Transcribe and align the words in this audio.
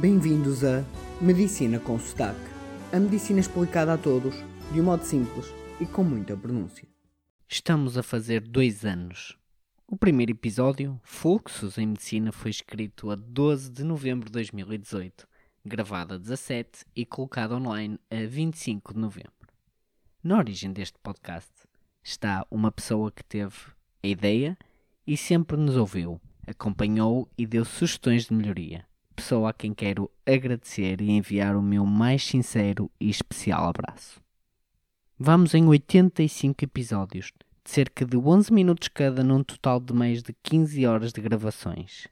Bem-vindos 0.00 0.62
a 0.62 0.84
Medicina 1.20 1.80
com 1.80 1.98
Sotaque. 1.98 2.38
A 2.92 3.00
medicina 3.00 3.40
explicada 3.40 3.94
a 3.94 3.98
todos, 3.98 4.32
de 4.72 4.80
um 4.80 4.84
modo 4.84 5.02
simples 5.02 5.46
e 5.80 5.86
com 5.86 6.04
muita 6.04 6.36
pronúncia. 6.36 6.86
Estamos 7.48 7.98
a 7.98 8.02
fazer 8.04 8.40
dois 8.42 8.84
anos. 8.84 9.36
O 9.88 9.96
primeiro 9.96 10.30
episódio, 10.30 11.00
Fluxos 11.02 11.78
em 11.78 11.88
Medicina, 11.88 12.30
foi 12.30 12.52
escrito 12.52 13.10
a 13.10 13.16
12 13.16 13.72
de 13.72 13.82
novembro 13.82 14.26
de 14.26 14.34
2018, 14.34 15.26
gravado 15.64 16.14
a 16.14 16.16
17 16.16 16.84
e 16.94 17.04
colocado 17.04 17.56
online 17.56 17.98
a 18.08 18.24
25 18.24 18.94
de 18.94 19.00
novembro. 19.00 19.48
Na 20.22 20.38
origem 20.38 20.72
deste 20.72 20.96
podcast 21.02 21.50
está 22.04 22.46
uma 22.52 22.70
pessoa 22.70 23.10
que 23.10 23.24
teve 23.24 23.56
a 24.00 24.06
ideia 24.06 24.56
e 25.04 25.16
sempre 25.16 25.56
nos 25.56 25.76
ouviu, 25.76 26.20
acompanhou 26.46 27.28
e 27.36 27.44
deu 27.44 27.64
sugestões 27.64 28.26
de 28.26 28.32
melhoria 28.32 28.87
pessoa 29.18 29.50
a 29.50 29.52
quem 29.52 29.74
quero 29.74 30.08
agradecer 30.24 31.00
e 31.00 31.10
enviar 31.10 31.56
o 31.56 31.62
meu 31.62 31.84
mais 31.84 32.24
sincero 32.24 32.88
e 33.00 33.10
especial 33.10 33.68
abraço. 33.68 34.20
Vamos 35.18 35.54
em 35.54 35.66
85 35.66 36.64
episódios, 36.64 37.32
de 37.64 37.70
cerca 37.72 38.06
de 38.06 38.16
11 38.16 38.52
minutos 38.52 38.86
cada, 38.86 39.24
num 39.24 39.42
total 39.42 39.80
de 39.80 39.92
mais 39.92 40.22
de 40.22 40.32
15 40.44 40.86
horas 40.86 41.12
de 41.12 41.20
gravações. 41.20 42.06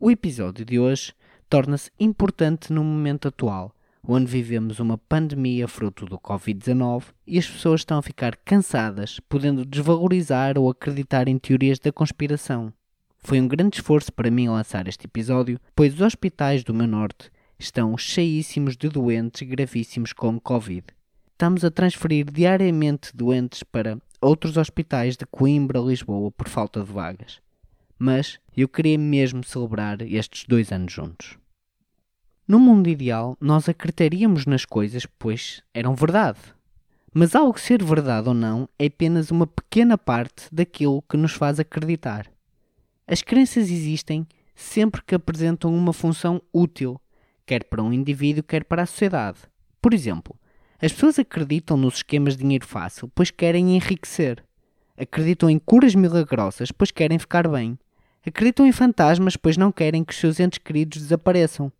O 0.00 0.10
episódio 0.10 0.64
de 0.64 0.80
hoje 0.80 1.14
torna-se 1.48 1.92
importante 2.00 2.72
no 2.72 2.82
momento 2.82 3.28
atual, 3.28 3.72
onde 4.02 4.26
vivemos 4.26 4.80
uma 4.80 4.98
pandemia 4.98 5.68
fruto 5.68 6.04
do 6.04 6.18
Covid-19 6.18 7.04
e 7.24 7.38
as 7.38 7.46
pessoas 7.46 7.82
estão 7.82 7.98
a 7.98 8.02
ficar 8.02 8.36
cansadas, 8.38 9.20
podendo 9.20 9.64
desvalorizar 9.64 10.58
ou 10.58 10.68
acreditar 10.68 11.28
em 11.28 11.38
teorias 11.38 11.78
da 11.78 11.92
conspiração. 11.92 12.72
Foi 13.22 13.40
um 13.40 13.46
grande 13.46 13.76
esforço 13.76 14.12
para 14.12 14.30
mim 14.30 14.48
lançar 14.48 14.88
este 14.88 15.06
episódio, 15.06 15.60
pois 15.76 15.94
os 15.94 16.00
hospitais 16.00 16.64
do 16.64 16.74
meu 16.74 16.86
norte 16.86 17.30
estão 17.58 17.96
cheíssimos 17.96 18.76
de 18.76 18.88
doentes 18.88 19.46
gravíssimos 19.46 20.12
como 20.12 20.40
Covid. 20.40 20.84
Estamos 21.32 21.64
a 21.64 21.70
transferir 21.70 22.30
diariamente 22.30 23.14
doentes 23.14 23.62
para 23.62 23.98
outros 24.20 24.56
hospitais 24.56 25.16
de 25.16 25.26
Coimbra, 25.26 25.78
Lisboa, 25.78 26.30
por 26.30 26.48
falta 26.48 26.82
de 26.82 26.90
vagas. 26.90 27.40
Mas 27.98 28.38
eu 28.56 28.66
queria 28.66 28.98
mesmo 28.98 29.44
celebrar 29.44 30.00
estes 30.02 30.44
dois 30.46 30.72
anos 30.72 30.92
juntos. 30.92 31.38
No 32.48 32.58
mundo 32.58 32.88
ideal, 32.88 33.36
nós 33.40 33.68
acreditaríamos 33.68 34.44
nas 34.44 34.64
coisas, 34.64 35.06
pois 35.18 35.62
eram 35.72 35.94
verdade. 35.94 36.40
Mas 37.12 37.34
algo 37.34 37.60
ser 37.60 37.82
verdade 37.82 38.28
ou 38.28 38.34
não 38.34 38.68
é 38.78 38.86
apenas 38.86 39.30
uma 39.30 39.46
pequena 39.46 39.96
parte 39.96 40.44
daquilo 40.50 41.02
que 41.02 41.16
nos 41.16 41.32
faz 41.32 41.60
acreditar. 41.60 42.26
As 43.10 43.22
crenças 43.22 43.68
existem 43.68 44.24
sempre 44.54 45.02
que 45.02 45.16
apresentam 45.16 45.74
uma 45.74 45.92
função 45.92 46.40
útil, 46.52 47.00
quer 47.44 47.64
para 47.64 47.82
um 47.82 47.92
indivíduo, 47.92 48.44
quer 48.44 48.62
para 48.62 48.82
a 48.82 48.86
sociedade. 48.86 49.40
Por 49.82 49.92
exemplo, 49.92 50.38
as 50.80 50.92
pessoas 50.92 51.18
acreditam 51.18 51.76
nos 51.76 51.96
esquemas 51.96 52.36
de 52.36 52.44
dinheiro 52.44 52.64
fácil, 52.64 53.10
pois 53.12 53.32
querem 53.32 53.74
enriquecer. 53.74 54.44
Acreditam 54.96 55.50
em 55.50 55.58
curas 55.58 55.92
milagrosas, 55.92 56.70
pois 56.70 56.92
querem 56.92 57.18
ficar 57.18 57.48
bem. 57.48 57.76
Acreditam 58.24 58.64
em 58.64 58.70
fantasmas, 58.70 59.36
pois 59.36 59.56
não 59.56 59.72
querem 59.72 60.04
que 60.04 60.12
os 60.12 60.20
seus 60.20 60.38
entes 60.38 60.58
queridos 60.58 61.02
desapareçam. 61.02 61.72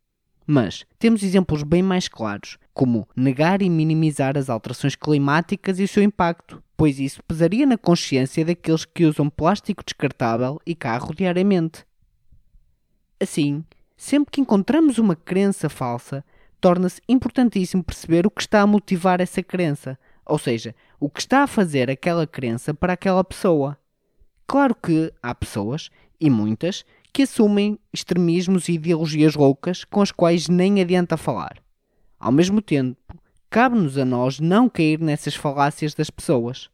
Mas 0.45 0.85
temos 0.99 1.23
exemplos 1.23 1.63
bem 1.63 1.81
mais 1.81 2.09
claros, 2.09 2.59
como 2.73 3.09
negar 3.17 3.63
e 3.63 3.71
minimizar 3.71 4.39
as 4.39 4.49
alterações 4.49 4.95
climáticas 4.95 5.79
e 5.79 5.85
o 5.85 5.89
seu 5.89 6.03
impacto, 6.03 6.63
pois 6.77 6.99
isso 6.99 7.23
pesaria 7.25 7.67
na 7.67 7.77
consciência 7.77 8.45
daqueles 8.45 8.85
que 8.85 9.05
usam 9.05 9.29
plástico 9.29 9.85
descartável 9.85 10.61
e 10.65 10.75
carro 10.75 11.15
diariamente. 11.15 11.85
Assim, 13.21 13.65
sempre 13.97 14.31
que 14.33 14.41
encontramos 14.41 14.99
uma 14.99 15.15
crença 15.15 15.69
falsa, 15.69 16.25
torna-se 16.61 17.03
importantíssimo 17.09 17.85
perceber 17.85 18.27
o 18.27 18.31
que 18.31 18.41
está 18.41 18.63
a 18.63 18.67
motivar 18.67 19.21
essa 19.21 19.43
crença, 19.43 19.99
ou 20.25 20.39
seja, 20.39 20.75
o 20.99 21.11
que 21.11 21.21
está 21.21 21.43
a 21.43 21.47
fazer 21.47 21.91
aquela 21.91 22.27
crença 22.27 22.73
para 22.73 22.93
aquela 22.93 23.25
pessoa. 23.25 23.77
Claro 24.47 24.75
que 24.75 25.13
há 25.23 25.35
pessoas, 25.35 25.91
e 26.21 26.31
muitas, 26.31 26.85
que 27.13 27.23
assumem 27.23 27.79
extremismos 27.93 28.69
e 28.69 28.73
ideologias 28.73 29.35
loucas 29.35 29.85
com 29.85 30.01
as 30.01 30.13
quais 30.13 30.49
nem 30.49 30.81
adianta 30.81 31.17
falar. 31.17 31.57
Ao 32.21 32.31
mesmo 32.31 32.61
tempo, 32.61 32.99
cabe-nos 33.49 33.97
a 33.97 34.05
nós 34.05 34.39
não 34.39 34.69
cair 34.69 35.01
nessas 35.01 35.35
falácias 35.35 35.95
das 35.95 36.11
pessoas. 36.11 36.69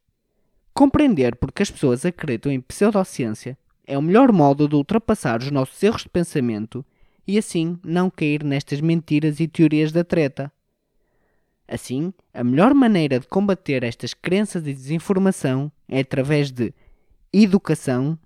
Compreender 0.75 1.37
porque 1.37 1.63
as 1.63 1.71
pessoas 1.71 2.05
acreditam 2.05 2.51
em 2.51 2.61
pseudociência 2.61 3.57
é 3.87 3.97
o 3.97 4.03
melhor 4.03 4.33
modo 4.33 4.69
de 4.69 4.75
ultrapassar 4.75 5.41
os 5.41 5.53
nossos 5.53 5.81
erros 5.81 6.03
de 6.03 6.09
pensamento 6.09 6.85
e 7.25 7.39
assim 7.39 7.79
não 7.85 8.11
cair 8.11 8.43
nestas 8.43 8.81
mentiras 8.81 9.39
e 9.39 9.47
teorias 9.47 9.93
da 9.93 10.03
treta. 10.03 10.53
Assim, 11.69 12.13
a 12.35 12.43
melhor 12.43 12.75
maneira 12.75 13.21
de 13.21 13.29
combater 13.29 13.85
estas 13.85 14.13
crenças 14.13 14.65
de 14.65 14.73
desinformação 14.73 15.71
é 15.89 16.01
através 16.01 16.51
de 16.51 16.75
educação, 17.33 18.19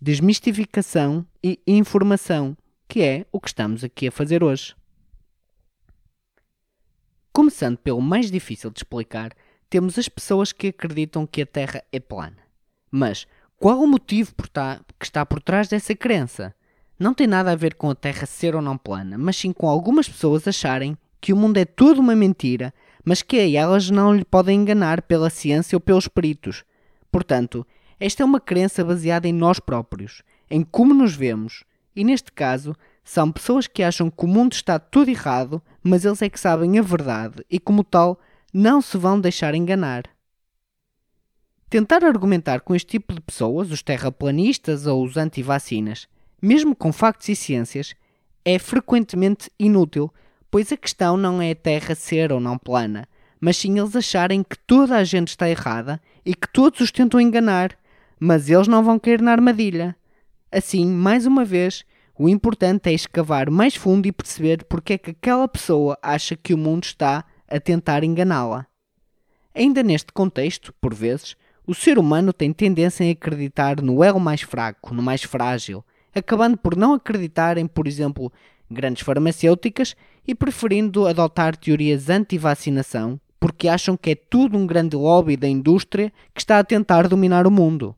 desmistificação 0.00 1.26
e 1.42 1.60
informação, 1.66 2.56
que 2.86 3.02
é 3.02 3.26
o 3.32 3.40
que 3.40 3.48
estamos 3.48 3.82
aqui 3.82 4.06
a 4.06 4.12
fazer 4.12 4.44
hoje. 4.44 4.77
Começando 7.38 7.78
pelo 7.78 8.02
mais 8.02 8.32
difícil 8.32 8.68
de 8.68 8.80
explicar, 8.80 9.30
temos 9.70 9.96
as 9.96 10.08
pessoas 10.08 10.50
que 10.50 10.66
acreditam 10.66 11.24
que 11.24 11.42
a 11.42 11.46
Terra 11.46 11.84
é 11.92 12.00
plana. 12.00 12.38
Mas 12.90 13.28
qual 13.56 13.80
o 13.80 13.86
motivo 13.86 14.32
tá, 14.52 14.80
que 14.98 15.06
está 15.06 15.24
por 15.24 15.40
trás 15.40 15.68
dessa 15.68 15.94
crença? 15.94 16.52
Não 16.98 17.14
tem 17.14 17.28
nada 17.28 17.52
a 17.52 17.54
ver 17.54 17.76
com 17.76 17.90
a 17.90 17.94
Terra 17.94 18.26
ser 18.26 18.56
ou 18.56 18.60
não 18.60 18.76
plana, 18.76 19.16
mas 19.16 19.36
sim 19.36 19.52
com 19.52 19.68
algumas 19.68 20.08
pessoas 20.08 20.48
acharem 20.48 20.98
que 21.20 21.32
o 21.32 21.36
mundo 21.36 21.58
é 21.58 21.64
tudo 21.64 22.00
uma 22.00 22.16
mentira, 22.16 22.74
mas 23.04 23.22
que 23.22 23.38
a 23.38 23.48
elas 23.48 23.88
não 23.88 24.12
lhe 24.12 24.24
podem 24.24 24.60
enganar 24.60 25.02
pela 25.02 25.30
ciência 25.30 25.76
ou 25.76 25.80
pelos 25.80 26.08
peritos. 26.08 26.64
Portanto, 27.08 27.64
esta 28.00 28.24
é 28.24 28.26
uma 28.26 28.40
crença 28.40 28.84
baseada 28.84 29.28
em 29.28 29.32
nós 29.32 29.60
próprios, 29.60 30.24
em 30.50 30.64
como 30.64 30.92
nos 30.92 31.14
vemos, 31.14 31.62
e 31.94 32.02
neste 32.02 32.32
caso, 32.32 32.74
são 33.04 33.30
pessoas 33.30 33.68
que 33.68 33.82
acham 33.82 34.10
que 34.10 34.24
o 34.24 34.28
mundo 34.28 34.54
está 34.54 34.78
tudo 34.78 35.08
errado, 35.08 35.62
mas 35.88 36.04
eles 36.04 36.22
é 36.22 36.28
que 36.28 36.38
sabem 36.38 36.78
a 36.78 36.82
verdade 36.82 37.44
e, 37.50 37.58
como 37.58 37.82
tal, 37.82 38.20
não 38.52 38.80
se 38.80 38.96
vão 38.96 39.20
deixar 39.20 39.54
enganar. 39.54 40.04
Tentar 41.70 42.04
argumentar 42.04 42.60
com 42.60 42.74
este 42.74 42.92
tipo 42.92 43.12
de 43.12 43.20
pessoas, 43.20 43.70
os 43.70 43.82
terraplanistas 43.82 44.86
ou 44.86 45.04
os 45.04 45.16
anti-vacinas, 45.16 46.08
mesmo 46.40 46.74
com 46.74 46.92
factos 46.92 47.28
e 47.28 47.36
ciências, 47.36 47.94
é 48.44 48.58
frequentemente 48.58 49.50
inútil, 49.58 50.12
pois 50.50 50.72
a 50.72 50.76
questão 50.76 51.16
não 51.16 51.42
é 51.42 51.50
a 51.50 51.56
Terra 51.56 51.94
ser 51.94 52.32
ou 52.32 52.40
não 52.40 52.56
plana, 52.56 53.06
mas 53.40 53.56
sim 53.56 53.78
eles 53.78 53.94
acharem 53.94 54.42
que 54.42 54.58
toda 54.58 54.96
a 54.96 55.04
gente 55.04 55.28
está 55.28 55.48
errada 55.48 56.00
e 56.24 56.34
que 56.34 56.48
todos 56.50 56.80
os 56.80 56.90
tentam 56.90 57.20
enganar 57.20 57.76
mas 58.18 58.50
eles 58.50 58.68
não 58.68 58.82
vão 58.82 58.98
cair 58.98 59.22
na 59.22 59.32
armadilha. 59.32 59.96
Assim, 60.50 60.86
mais 60.86 61.26
uma 61.26 61.44
vez, 61.44 61.84
o 62.18 62.28
importante 62.28 62.88
é 62.88 62.92
escavar 62.92 63.50
mais 63.50 63.74
fundo 63.74 64.06
e 64.06 64.12
perceber 64.12 64.64
porque 64.64 64.94
é 64.94 64.98
que 64.98 65.10
aquela 65.10 65.46
pessoa 65.46 65.98
acha 66.02 66.36
que 66.36 66.52
o 66.52 66.58
mundo 66.58 66.84
está 66.84 67.24
a 67.48 67.60
tentar 67.60 68.04
enganá-la. 68.04 68.66
Ainda 69.54 69.82
neste 69.82 70.12
contexto, 70.12 70.72
por 70.80 70.94
vezes, 70.94 71.36
o 71.66 71.74
ser 71.74 71.98
humano 71.98 72.32
tem 72.32 72.52
tendência 72.52 73.06
a 73.06 73.12
acreditar 73.12 73.80
no 73.80 74.02
elo 74.02 74.20
mais 74.20 74.42
fraco, 74.42 74.94
no 74.94 75.02
mais 75.02 75.22
frágil, 75.22 75.84
acabando 76.14 76.56
por 76.56 76.76
não 76.76 76.94
acreditar 76.94 77.56
em, 77.58 77.66
por 77.66 77.86
exemplo, 77.86 78.32
grandes 78.70 79.02
farmacêuticas 79.02 79.94
e 80.26 80.34
preferindo 80.34 81.06
adotar 81.06 81.56
teorias 81.56 82.10
anti-vacinação 82.10 83.20
porque 83.40 83.68
acham 83.68 83.96
que 83.96 84.10
é 84.10 84.14
tudo 84.14 84.58
um 84.58 84.66
grande 84.66 84.96
lobby 84.96 85.36
da 85.36 85.48
indústria 85.48 86.12
que 86.34 86.40
está 86.40 86.58
a 86.58 86.64
tentar 86.64 87.08
dominar 87.08 87.46
o 87.46 87.50
mundo. 87.50 87.94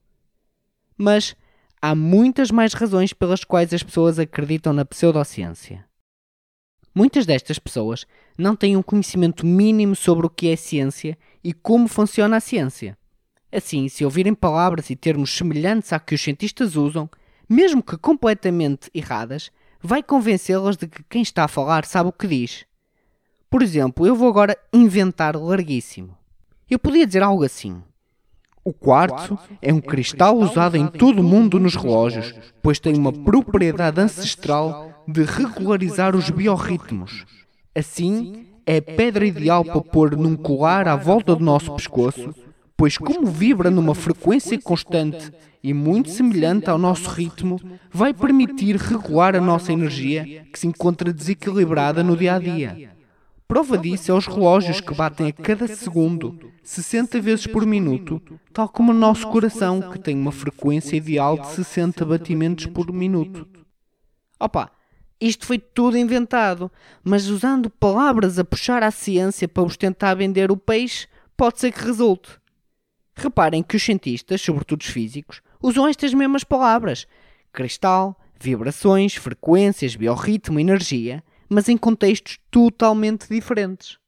Mas 0.96 1.34
há 1.80 1.94
muitas 1.94 2.50
mais 2.50 2.74
razões 2.74 3.12
pelas 3.12 3.44
quais 3.44 3.72
as 3.72 3.82
pessoas 3.82 4.18
acreditam 4.18 4.72
na 4.72 4.84
pseudociência. 4.84 5.84
Muitas 6.94 7.24
destas 7.24 7.58
pessoas 7.58 8.06
não 8.36 8.56
têm 8.56 8.76
um 8.76 8.82
conhecimento 8.82 9.46
mínimo 9.46 9.94
sobre 9.94 10.26
o 10.26 10.30
que 10.30 10.48
é 10.48 10.56
ciência 10.56 11.16
e 11.42 11.52
como 11.52 11.88
funciona 11.88 12.36
a 12.36 12.40
ciência. 12.40 12.98
Assim, 13.52 13.88
se 13.88 14.04
ouvirem 14.04 14.34
palavras 14.34 14.90
e 14.90 14.96
termos 14.96 15.36
semelhantes 15.36 15.92
à 15.92 15.98
que 15.98 16.14
os 16.14 16.20
cientistas 16.20 16.76
usam, 16.76 17.08
mesmo 17.48 17.82
que 17.82 17.96
completamente 17.96 18.90
erradas, 18.94 19.50
vai 19.80 20.02
convencê-las 20.02 20.76
de 20.76 20.86
que 20.86 21.02
quem 21.04 21.22
está 21.22 21.44
a 21.44 21.48
falar 21.48 21.84
sabe 21.84 22.10
o 22.10 22.12
que 22.12 22.26
diz. 22.26 22.64
Por 23.48 23.62
exemplo, 23.62 24.06
eu 24.06 24.14
vou 24.14 24.28
agora 24.28 24.56
inventar 24.72 25.36
larguíssimo. 25.36 26.16
Eu 26.68 26.78
podia 26.78 27.06
dizer 27.06 27.22
algo 27.22 27.42
assim: 27.42 27.82
o 28.64 28.72
quartzo 28.72 29.38
é 29.62 29.72
um 29.72 29.80
cristal 29.80 30.36
usado 30.36 30.76
em 30.76 30.86
todo 30.86 31.20
o 31.20 31.24
mundo 31.24 31.58
nos 31.58 31.74
relógios, 31.74 32.34
pois 32.62 32.78
tem 32.78 32.94
uma 32.94 33.12
propriedade 33.12 34.00
ancestral 34.00 34.92
de 35.08 35.22
regularizar 35.22 36.14
os 36.14 36.28
biorritmos. 36.28 37.24
Assim, 37.74 38.46
é 38.66 38.76
a 38.76 38.82
pedra 38.82 39.26
ideal 39.26 39.64
para 39.64 39.80
pôr 39.80 40.16
num 40.16 40.36
colar 40.36 40.86
à 40.86 40.94
volta 40.94 41.34
do 41.34 41.42
nosso 41.42 41.74
pescoço, 41.74 42.34
pois, 42.76 42.98
como 42.98 43.26
vibra 43.26 43.70
numa 43.70 43.94
frequência 43.94 44.60
constante 44.60 45.32
e 45.62 45.72
muito 45.72 46.10
semelhante 46.10 46.68
ao 46.68 46.78
nosso 46.78 47.08
ritmo, 47.10 47.58
vai 47.90 48.12
permitir 48.12 48.76
regular 48.76 49.34
a 49.34 49.40
nossa 49.40 49.72
energia 49.72 50.44
que 50.52 50.58
se 50.58 50.66
encontra 50.66 51.12
desequilibrada 51.12 52.02
no 52.02 52.16
dia 52.16 52.34
a 52.34 52.38
dia. 52.38 52.90
Prova 53.50 53.76
disso 53.76 54.12
é 54.12 54.14
os 54.14 54.28
relógios 54.28 54.80
que 54.80 54.94
batem 54.94 55.26
a 55.26 55.32
cada 55.32 55.66
segundo, 55.66 56.52
60 56.62 57.20
vezes 57.20 57.48
por 57.48 57.66
minuto, 57.66 58.22
tal 58.52 58.68
como 58.68 58.92
o 58.92 58.94
nosso 58.94 59.26
coração, 59.26 59.90
que 59.90 59.98
tem 59.98 60.16
uma 60.16 60.30
frequência 60.30 60.94
ideal 60.94 61.36
de 61.36 61.48
60 61.48 62.04
batimentos 62.04 62.66
por 62.66 62.92
minuto. 62.92 63.48
Opa, 64.38 64.70
isto 65.20 65.46
foi 65.46 65.58
tudo 65.58 65.98
inventado, 65.98 66.70
mas 67.02 67.26
usando 67.26 67.68
palavras 67.68 68.38
a 68.38 68.44
puxar 68.44 68.84
à 68.84 68.92
ciência 68.92 69.48
para 69.48 69.64
vos 69.64 69.76
tentar 69.76 70.14
vender 70.14 70.52
o 70.52 70.56
peixe, 70.56 71.08
pode 71.36 71.58
ser 71.58 71.72
que 71.72 71.84
resulte. 71.84 72.30
Reparem 73.16 73.64
que 73.64 73.74
os 73.74 73.82
cientistas, 73.82 74.40
sobretudo 74.40 74.82
os 74.82 74.86
físicos, 74.86 75.42
usam 75.60 75.88
estas 75.88 76.14
mesmas 76.14 76.44
palavras: 76.44 77.04
cristal, 77.52 78.16
vibrações, 78.40 79.16
frequências, 79.16 79.96
biorritmo, 79.96 80.60
energia 80.60 81.20
mas 81.50 81.68
em 81.68 81.76
contextos 81.76 82.38
totalmente 82.50 83.28
diferentes. 83.28 83.98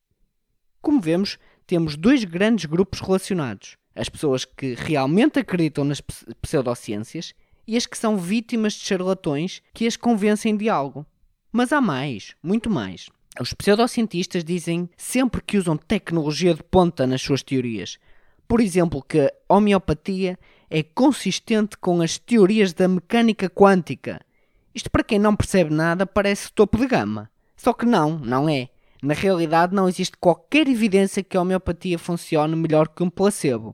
Como 0.80 1.00
vemos, 1.00 1.38
temos 1.66 1.96
dois 1.96 2.24
grandes 2.24 2.64
grupos 2.64 3.00
relacionados: 3.00 3.76
as 3.94 4.08
pessoas 4.08 4.44
que 4.44 4.74
realmente 4.74 5.38
acreditam 5.38 5.84
nas 5.84 6.00
pseudociências 6.40 7.34
e 7.66 7.76
as 7.76 7.86
que 7.86 7.98
são 7.98 8.16
vítimas 8.16 8.74
de 8.74 8.84
charlatões 8.84 9.60
que 9.74 9.86
as 9.86 9.96
convencem 9.96 10.56
de 10.56 10.68
algo. 10.68 11.04
Mas 11.50 11.72
há 11.72 11.80
mais, 11.80 12.34
muito 12.42 12.70
mais. 12.70 13.10
Os 13.40 13.52
pseudocientistas 13.52 14.44
dizem 14.44 14.88
sempre 14.96 15.42
que 15.42 15.56
usam 15.56 15.76
tecnologia 15.76 16.54
de 16.54 16.62
ponta 16.62 17.06
nas 17.06 17.22
suas 17.22 17.42
teorias. 17.42 17.98
Por 18.46 18.60
exemplo, 18.60 19.02
que 19.02 19.20
a 19.20 19.54
homeopatia 19.54 20.38
é 20.68 20.82
consistente 20.82 21.76
com 21.78 22.02
as 22.02 22.18
teorias 22.18 22.72
da 22.72 22.86
mecânica 22.86 23.48
quântica. 23.48 24.20
Isto, 24.74 24.90
para 24.90 25.04
quem 25.04 25.18
não 25.18 25.36
percebe 25.36 25.72
nada, 25.72 26.06
parece 26.06 26.52
topo 26.52 26.78
de 26.78 26.86
gama. 26.86 27.30
Só 27.62 27.72
que 27.72 27.86
não, 27.86 28.18
não 28.18 28.48
é. 28.48 28.70
Na 29.00 29.14
realidade, 29.14 29.72
não 29.72 29.88
existe 29.88 30.16
qualquer 30.16 30.66
evidência 30.66 31.22
que 31.22 31.36
a 31.36 31.40
homeopatia 31.42 31.96
funcione 31.96 32.56
melhor 32.56 32.88
que 32.88 33.04
um 33.04 33.08
placebo. 33.08 33.72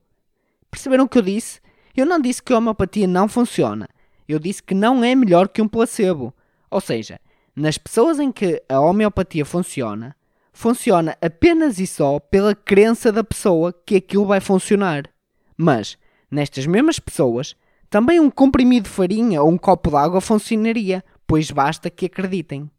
Perceberam 0.71 1.05
o 1.05 1.09
que 1.09 1.17
eu 1.17 1.23
disse? 1.23 1.59
Eu 1.97 2.05
não 2.05 2.21
disse 2.21 2.43
que 2.43 2.53
a 2.53 2.59
homeopatia 2.59 3.07
não 3.07 3.27
funciona. 3.27 3.89
Eu 4.29 4.39
disse 4.39 4.63
que 4.63 4.75
não 4.75 5.03
é 5.03 5.15
melhor 5.15 5.49
que 5.49 5.63
um 5.63 5.67
placebo. 5.67 6.35
Ou 6.71 6.83
seja, 6.83 7.19
nas 7.57 7.79
pessoas 7.79 8.21
em 8.21 8.31
que 8.31 8.63
a 8.69 8.79
homeopatia 8.79 9.47
funciona, 9.47 10.15
funciona 10.53 11.17
apenas 11.23 11.79
e 11.79 11.87
só 11.87 12.19
pela 12.19 12.55
crença 12.55 13.11
da 13.11 13.25
pessoa 13.25 13.73
que 13.73 13.97
aquilo 13.97 14.27
vai 14.27 14.39
funcionar. 14.39 15.09
Mas, 15.57 15.97
nestas 16.31 16.67
mesmas 16.67 16.99
pessoas, 16.99 17.57
também 17.89 18.21
um 18.21 18.31
comprimido 18.31 18.85
de 18.85 18.91
farinha 18.91 19.43
ou 19.43 19.49
um 19.49 19.57
copo 19.57 19.89
de 19.89 19.97
água 19.97 20.21
funcionaria, 20.21 21.03
pois 21.27 21.51
basta 21.51 21.89
que 21.89 22.05
acreditem. 22.05 22.71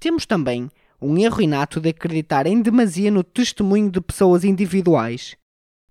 Temos 0.00 0.26
também 0.26 0.70
um 1.00 1.16
erro 1.18 1.40
inato 1.40 1.80
de 1.80 1.88
acreditar 1.88 2.46
em 2.46 2.60
demasia 2.60 3.10
no 3.10 3.24
testemunho 3.24 3.90
de 3.90 4.00
pessoas 4.00 4.44
individuais. 4.44 5.36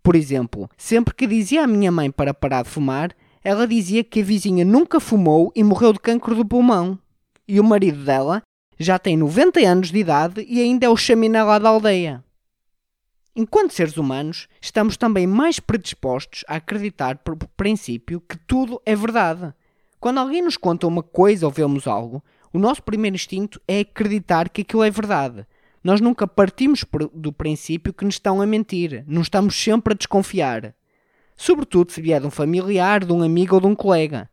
Por 0.01 0.15
exemplo, 0.15 0.69
sempre 0.77 1.13
que 1.13 1.27
dizia 1.27 1.63
à 1.63 1.67
minha 1.67 1.91
mãe 1.91 2.09
para 2.09 2.33
parar 2.33 2.63
de 2.63 2.69
fumar, 2.69 3.15
ela 3.43 3.67
dizia 3.67 4.03
que 4.03 4.21
a 4.21 4.23
vizinha 4.23 4.63
nunca 4.63 4.99
fumou 4.99 5.51
e 5.55 5.63
morreu 5.63 5.93
de 5.93 5.99
cancro 5.99 6.35
do 6.35 6.45
pulmão. 6.45 6.97
E 7.47 7.59
o 7.59 7.63
marido 7.63 8.03
dela 8.03 8.41
já 8.79 8.97
tem 8.99 9.17
90 9.17 9.59
anos 9.59 9.91
de 9.91 9.97
idade 9.99 10.45
e 10.47 10.61
ainda 10.61 10.85
é 10.85 10.89
o 10.89 10.97
chaminé 10.97 11.43
lá 11.43 11.59
da 11.59 11.69
aldeia. 11.69 12.23
Enquanto 13.35 13.73
seres 13.73 13.97
humanos, 13.97 14.47
estamos 14.61 14.97
também 14.97 15.27
mais 15.27 15.59
predispostos 15.59 16.43
a 16.47 16.55
acreditar 16.55 17.17
por 17.17 17.35
princípio 17.55 18.21
que 18.21 18.37
tudo 18.37 18.81
é 18.85 18.95
verdade. 18.95 19.53
Quando 19.99 20.19
alguém 20.19 20.41
nos 20.41 20.57
conta 20.57 20.87
uma 20.87 21.03
coisa 21.03 21.45
ou 21.45 21.51
vemos 21.51 21.87
algo, 21.87 22.23
o 22.53 22.59
nosso 22.59 22.81
primeiro 22.83 23.15
instinto 23.15 23.61
é 23.67 23.81
acreditar 23.81 24.49
que 24.49 24.61
aquilo 24.61 24.83
é 24.83 24.89
verdade. 24.89 25.45
Nós 25.83 26.01
nunca 26.01 26.27
partimos 26.27 26.83
do 27.13 27.31
princípio 27.31 27.93
que 27.93 28.03
nos 28.03 28.15
estão 28.15 28.41
a 28.41 28.45
mentir. 28.45 29.03
Não 29.07 29.21
estamos 29.21 29.55
sempre 29.55 29.93
a 29.93 29.95
desconfiar. 29.97 30.73
Sobretudo 31.35 31.91
se 31.91 32.01
vier 32.01 32.19
de 32.19 32.27
um 32.27 32.31
familiar, 32.31 33.05
de 33.05 33.13
um 33.13 33.21
amigo 33.21 33.55
ou 33.55 33.61
de 33.61 33.67
um 33.67 33.75
colega. 33.75 34.29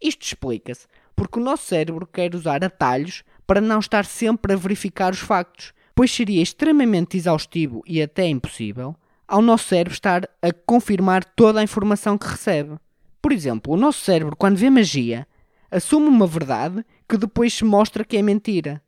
Isto 0.00 0.26
explica-se 0.26 0.86
porque 1.14 1.38
o 1.38 1.42
nosso 1.42 1.66
cérebro 1.66 2.06
quer 2.06 2.34
usar 2.34 2.64
atalhos 2.64 3.22
para 3.46 3.60
não 3.60 3.78
estar 3.78 4.04
sempre 4.04 4.52
a 4.52 4.56
verificar 4.56 5.12
os 5.12 5.20
factos, 5.20 5.72
pois 5.94 6.10
seria 6.10 6.42
extremamente 6.42 7.16
exaustivo 7.16 7.82
e 7.86 8.02
até 8.02 8.26
impossível 8.26 8.96
ao 9.30 9.40
nosso 9.40 9.68
cérebro 9.68 9.92
estar 9.92 10.28
a 10.42 10.52
confirmar 10.66 11.24
toda 11.24 11.60
a 11.60 11.62
informação 11.62 12.18
que 12.18 12.26
recebe. 12.26 12.76
Por 13.22 13.30
exemplo, 13.30 13.72
o 13.72 13.76
nosso 13.76 14.04
cérebro, 14.04 14.34
quando 14.34 14.56
vê 14.56 14.68
magia, 14.68 15.24
assume 15.70 16.08
uma 16.08 16.26
verdade 16.26 16.84
que 17.10 17.16
depois 17.16 17.52
se 17.52 17.64
mostra 17.64 18.04
que 18.04 18.16
é 18.16 18.22
mentira. 18.22 18.80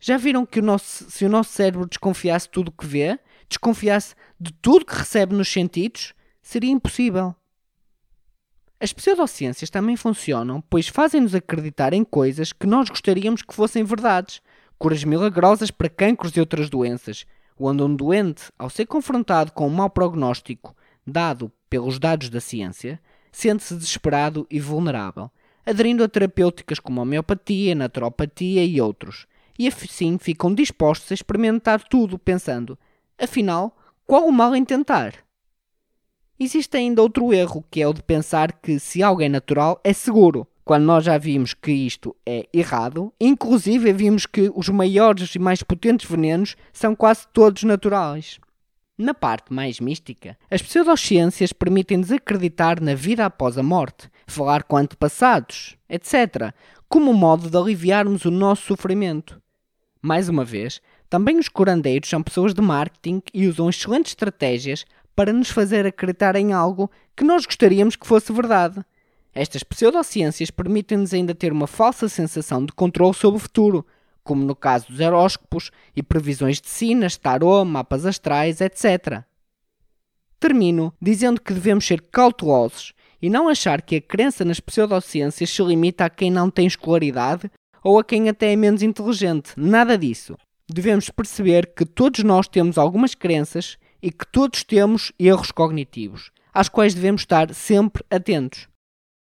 Já 0.00 0.16
viram 0.16 0.46
que 0.46 0.60
o 0.60 0.62
nosso, 0.62 1.10
se 1.10 1.26
o 1.26 1.28
nosso 1.28 1.52
cérebro 1.52 1.86
desconfiasse 1.86 2.46
de 2.46 2.52
tudo 2.52 2.68
o 2.68 2.72
que 2.72 2.86
vê, 2.86 3.18
desconfiasse 3.46 4.14
de 4.40 4.50
tudo 4.50 4.86
que 4.86 4.96
recebe 4.96 5.34
nos 5.34 5.52
sentidos, 5.52 6.14
seria 6.40 6.70
impossível. 6.70 7.34
As 8.80 8.94
pseudociências 8.94 9.68
também 9.68 9.94
funcionam, 9.94 10.62
pois 10.70 10.88
fazem-nos 10.88 11.34
acreditar 11.34 11.92
em 11.92 12.02
coisas 12.02 12.50
que 12.50 12.66
nós 12.66 12.88
gostaríamos 12.88 13.42
que 13.42 13.54
fossem 13.54 13.84
verdades, 13.84 14.40
curas 14.78 15.04
milagrosas 15.04 15.70
para 15.70 15.90
cancros 15.90 16.34
e 16.34 16.40
outras 16.40 16.70
doenças, 16.70 17.26
onde 17.58 17.82
um 17.82 17.94
doente, 17.94 18.44
ao 18.58 18.70
ser 18.70 18.86
confrontado 18.86 19.52
com 19.52 19.66
um 19.66 19.70
mau 19.70 19.90
prognóstico 19.90 20.74
dado 21.06 21.52
pelos 21.68 21.98
dados 21.98 22.30
da 22.30 22.40
ciência, 22.40 22.98
sente-se 23.30 23.74
desesperado 23.74 24.46
e 24.50 24.58
vulnerável, 24.58 25.30
aderindo 25.66 26.04
a 26.04 26.08
terapêuticas 26.08 26.78
como 26.78 27.00
a 27.00 27.02
homeopatia, 27.02 27.74
naturopatia 27.74 28.64
e 28.64 28.80
outros, 28.80 29.26
e 29.58 29.66
assim 29.66 30.16
ficam 30.18 30.54
dispostos 30.54 31.10
a 31.10 31.14
experimentar 31.14 31.82
tudo, 31.82 32.18
pensando: 32.18 32.78
afinal, 33.18 33.76
qual 34.06 34.26
o 34.26 34.32
mal 34.32 34.54
em 34.54 34.64
tentar? 34.64 35.14
Existe 36.38 36.76
ainda 36.76 37.02
outro 37.02 37.32
erro, 37.32 37.64
que 37.70 37.82
é 37.82 37.88
o 37.88 37.94
de 37.94 38.02
pensar 38.02 38.52
que 38.52 38.78
se 38.78 39.02
algo 39.02 39.22
é 39.22 39.28
natural 39.28 39.80
é 39.82 39.92
seguro, 39.92 40.46
quando 40.66 40.84
nós 40.84 41.04
já 41.04 41.16
vimos 41.16 41.54
que 41.54 41.72
isto 41.72 42.14
é 42.26 42.46
errado, 42.52 43.12
inclusive 43.20 43.92
vimos 43.92 44.26
que 44.26 44.50
os 44.54 44.68
maiores 44.68 45.34
e 45.34 45.38
mais 45.38 45.62
potentes 45.62 46.10
venenos 46.10 46.56
são 46.72 46.94
quase 46.94 47.26
todos 47.32 47.62
naturais. 47.62 48.38
Na 48.98 49.14
parte 49.14 49.52
mais 49.52 49.78
mística, 49.78 50.36
as 50.50 50.60
pseudociências 50.60 51.52
permitem-nos 51.52 52.10
acreditar 52.10 52.80
na 52.80 52.94
vida 52.94 53.24
após 53.24 53.56
a 53.56 53.62
morte, 53.62 54.10
falar 54.26 54.64
com 54.64 54.76
antepassados, 54.76 55.76
etc., 55.88 56.52
como 56.88 57.12
modo 57.12 57.50
de 57.50 57.56
aliviarmos 57.56 58.24
o 58.24 58.30
nosso 58.30 58.62
sofrimento. 58.62 59.40
Mais 60.00 60.28
uma 60.28 60.44
vez, 60.44 60.80
também 61.08 61.38
os 61.38 61.48
curandeiros 61.48 62.08
são 62.08 62.22
pessoas 62.22 62.54
de 62.54 62.60
marketing 62.60 63.22
e 63.32 63.46
usam 63.46 63.68
excelentes 63.68 64.12
estratégias 64.12 64.84
para 65.14 65.32
nos 65.32 65.50
fazer 65.50 65.86
acreditar 65.86 66.36
em 66.36 66.52
algo 66.52 66.90
que 67.16 67.24
nós 67.24 67.46
gostaríamos 67.46 67.96
que 67.96 68.06
fosse 68.06 68.32
verdade. 68.32 68.84
Estas 69.34 69.62
pseudociências 69.62 70.50
permitem-nos 70.50 71.12
ainda 71.12 71.34
ter 71.34 71.52
uma 71.52 71.66
falsa 71.66 72.08
sensação 72.08 72.64
de 72.64 72.72
controle 72.72 73.14
sobre 73.14 73.36
o 73.36 73.40
futuro, 73.40 73.86
como 74.22 74.44
no 74.44 74.56
caso 74.56 74.88
dos 74.88 75.00
horóscopos 75.00 75.70
e 75.94 76.02
previsões 76.02 76.60
de 76.60 76.68
sinas, 76.68 77.16
tarô, 77.16 77.64
mapas 77.64 78.04
astrais, 78.04 78.60
etc. 78.60 79.22
Termino 80.38 80.92
dizendo 81.00 81.40
que 81.40 81.54
devemos 81.54 81.86
ser 81.86 82.02
cautelosos 82.02 82.92
e 83.20 83.30
não 83.30 83.48
achar 83.48 83.82
que 83.82 83.96
a 83.96 84.00
crença 84.00 84.44
nas 84.44 84.60
pseudociências 84.60 85.50
se 85.50 85.62
limita 85.62 86.04
a 86.04 86.10
quem 86.10 86.30
não 86.30 86.50
tem 86.50 86.66
escolaridade 86.66 87.50
ou 87.82 87.98
a 87.98 88.04
quem 88.04 88.28
até 88.28 88.52
é 88.52 88.56
menos 88.56 88.82
inteligente. 88.82 89.52
Nada 89.56 89.96
disso. 89.96 90.36
Devemos 90.68 91.08
perceber 91.10 91.72
que 91.74 91.84
todos 91.84 92.24
nós 92.24 92.48
temos 92.48 92.76
algumas 92.76 93.14
crenças 93.14 93.78
e 94.02 94.10
que 94.10 94.26
todos 94.26 94.64
temos 94.64 95.12
erros 95.18 95.50
cognitivos, 95.52 96.30
às 96.52 96.68
quais 96.68 96.94
devemos 96.94 97.22
estar 97.22 97.54
sempre 97.54 98.04
atentos. 98.10 98.68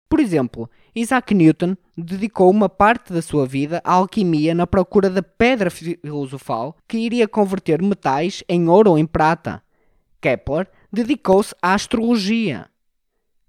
Por 0.09 0.19
exemplo, 0.19 0.69
Isaac 0.95 1.33
Newton 1.33 1.75
dedicou 1.97 2.49
uma 2.49 2.69
parte 2.69 3.11
da 3.11 3.21
sua 3.21 3.45
vida 3.45 3.81
à 3.83 3.93
alquimia 3.93 4.53
na 4.53 4.65
procura 4.67 5.09
da 5.09 5.21
pedra 5.21 5.69
filosofal 5.69 6.75
que 6.87 6.97
iria 6.97 7.27
converter 7.27 7.81
metais 7.81 8.43
em 8.47 8.67
ouro 8.67 8.91
ou 8.91 8.97
em 8.97 9.05
prata. 9.05 9.61
Kepler 10.21 10.67
dedicou-se 10.91 11.53
à 11.61 11.73
astrologia. 11.73 12.67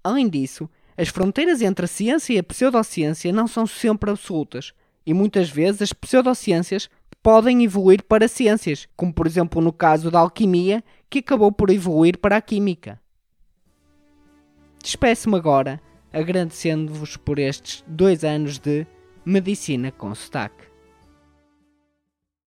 Além 0.07 0.29
disso, 0.29 0.69
as 0.95 1.09
fronteiras 1.09 1.61
entre 1.61 1.83
a 1.83 1.87
ciência 1.87 2.31
e 2.31 2.39
a 2.39 2.43
pseudociência 2.43 3.33
não 3.33 3.45
são 3.45 3.67
sempre 3.67 4.09
absolutas, 4.09 4.71
e 5.05 5.13
muitas 5.13 5.49
vezes 5.49 5.81
as 5.81 5.91
pseudociências 5.91 6.89
podem 7.21 7.61
evoluir 7.65 8.01
para 8.03 8.29
ciências, 8.29 8.87
como 8.95 9.13
por 9.13 9.27
exemplo 9.27 9.61
no 9.61 9.73
caso 9.73 10.09
da 10.09 10.19
alquimia, 10.19 10.81
que 11.09 11.19
acabou 11.19 11.51
por 11.51 11.69
evoluir 11.71 12.17
para 12.19 12.37
a 12.37 12.41
química. 12.41 13.01
Despeço-me 14.81 15.35
agora 15.35 15.81
agradecendo-vos 16.13 17.17
por 17.17 17.37
estes 17.37 17.83
dois 17.85 18.23
anos 18.23 18.59
de 18.59 18.87
Medicina 19.25 19.91
com 19.91 20.15
Sotaque. 20.15 20.66